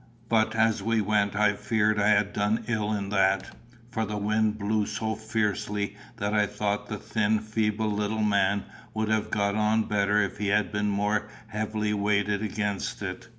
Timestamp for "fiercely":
5.13-5.95